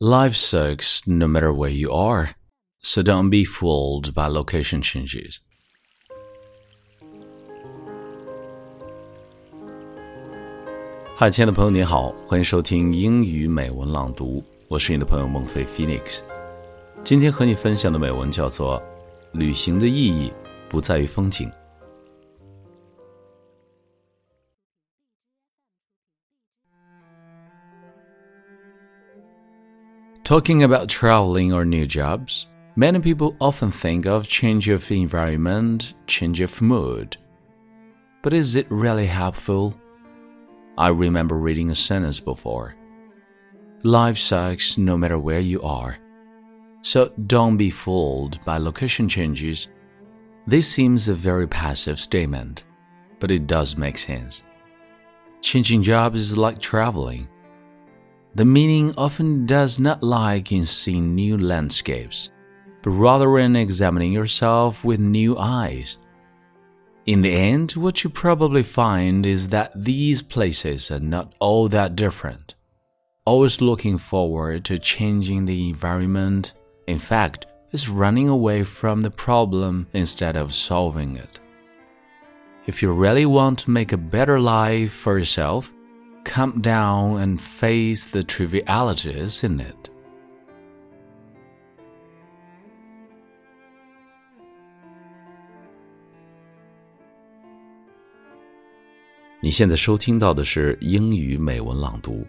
[0.00, 2.36] Life sucks no matter where you are,
[2.80, 5.38] so don't be fooled by location changes.
[11.16, 16.20] 嗨，亲爱的朋友，你好，欢迎收听英语美文朗读，我是你的朋友孟非 Phoenix。
[17.02, 18.80] 今天和你分享的美文叫做
[19.32, 20.32] 《旅行的意义
[20.68, 21.48] 不在于风景》。
[30.28, 36.60] Talking about traveling or new jobs, many people often think of change of environment, change of
[36.60, 37.16] mood.
[38.20, 39.74] But is it really helpful?
[40.76, 42.76] I remember reading a sentence before.
[43.84, 45.96] Life sucks no matter where you are.
[46.82, 49.68] So don't be fooled by location changes.
[50.46, 52.66] This seems a very passive statement,
[53.18, 54.42] but it does make sense.
[55.40, 57.30] Changing jobs is like traveling.
[58.34, 62.30] The meaning often does not lie in seeing new landscapes,
[62.82, 65.98] but rather in examining yourself with new eyes.
[67.06, 71.96] In the end, what you probably find is that these places are not all that
[71.96, 72.54] different.
[73.24, 76.52] Always looking forward to changing the environment,
[76.86, 81.40] in fact, is running away from the problem instead of solving it.
[82.66, 85.72] If you really want to make a better life for yourself,
[86.28, 89.90] come down and face the trivialities in it.
[99.40, 102.26] 你现在收听到的是英语美文朗读。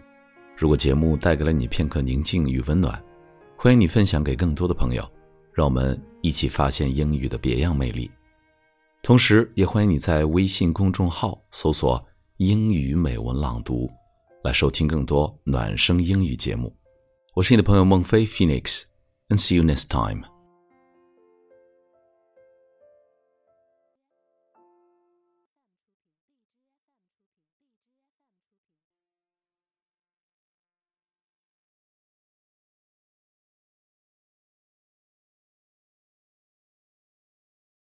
[0.56, 3.02] 如果节目带给了你片刻宁静与温暖，
[3.58, 5.04] 欢迎你分享给更多的朋友，
[5.52, 8.10] 让我们一起发现英语的别样魅力。
[9.02, 12.06] 同时，也欢迎你在微信公众号搜索
[12.40, 13.92] 英语美文朗读，
[14.46, 16.74] 来收听更多暖声英语节目。
[17.36, 20.24] 我是你的朋友孟非 Phoenix，and see you next time。